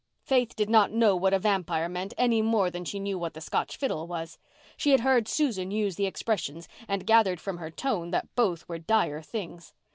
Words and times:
Faith 0.23 0.55
did 0.55 0.67
not 0.67 0.89
know 0.91 1.15
what 1.15 1.31
a 1.31 1.37
vampire 1.37 1.87
meant 1.87 2.11
any 2.17 2.41
more 2.41 2.71
than 2.71 2.83
she 2.83 2.97
knew 2.99 3.19
what 3.19 3.35
the 3.35 3.39
Scotch 3.39 3.77
fiddle 3.77 4.07
was. 4.07 4.39
She 4.75 4.89
had 4.89 5.01
heard 5.01 5.27
Susan 5.27 5.69
use 5.69 5.95
the 5.95 6.07
expressions 6.07 6.67
and 6.87 7.05
gathered 7.05 7.39
from 7.39 7.59
her 7.59 7.69
tone 7.69 8.09
that 8.09 8.33
both 8.33 8.67
were 8.67 8.79
dire 8.79 9.21
things. 9.21 9.75